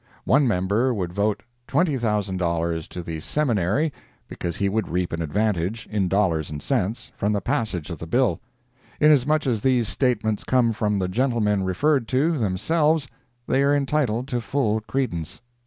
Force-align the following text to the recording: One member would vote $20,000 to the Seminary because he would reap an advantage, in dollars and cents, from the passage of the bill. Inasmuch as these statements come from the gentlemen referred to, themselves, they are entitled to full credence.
One 0.25 0.47
member 0.47 0.95
would 0.95 1.13
vote 1.13 1.43
$20,000 1.67 2.87
to 2.87 3.03
the 3.03 3.19
Seminary 3.19 3.93
because 4.27 4.55
he 4.57 4.67
would 4.67 4.87
reap 4.89 5.13
an 5.13 5.21
advantage, 5.21 5.87
in 5.91 6.07
dollars 6.07 6.49
and 6.49 6.59
cents, 6.59 7.11
from 7.15 7.33
the 7.33 7.39
passage 7.39 7.91
of 7.91 7.99
the 7.99 8.07
bill. 8.07 8.39
Inasmuch 8.99 9.45
as 9.45 9.61
these 9.61 9.87
statements 9.87 10.43
come 10.43 10.73
from 10.73 10.97
the 10.97 11.07
gentlemen 11.07 11.63
referred 11.63 12.07
to, 12.07 12.35
themselves, 12.39 13.09
they 13.47 13.61
are 13.61 13.75
entitled 13.75 14.27
to 14.29 14.41
full 14.41 14.79
credence. 14.81 15.39